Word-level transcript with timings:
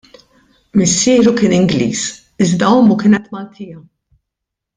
Missieru 0.77 1.33
kien 1.39 1.53
Ingliż 1.59 2.01
iżda 2.45 2.67
ommu 2.79 2.97
kienet 3.01 3.29
Maltija. 3.37 3.79